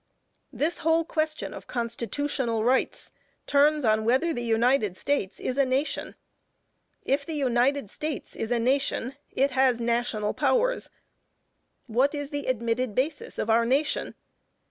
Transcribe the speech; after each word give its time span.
This 0.51 0.79
whole 0.79 1.05
question 1.05 1.53
of 1.53 1.67
constitutional 1.67 2.63
rights, 2.63 3.11
turns 3.45 3.85
on 3.85 4.03
whether 4.03 4.33
the 4.33 4.41
United 4.41 4.97
States 4.97 5.39
is 5.39 5.59
a 5.59 5.63
nation. 5.63 6.15
If 7.03 7.23
the 7.23 7.35
United 7.35 7.91
States 7.91 8.35
is 8.35 8.49
a 8.49 8.59
nation, 8.59 9.13
it 9.29 9.51
has 9.51 9.79
national 9.79 10.33
powers. 10.33 10.89
What 11.85 12.15
is 12.15 12.31
the 12.31 12.47
admitted 12.47 12.95
basis 12.95 13.37
of 13.37 13.47
our 13.47 13.63
nation? 13.63 14.15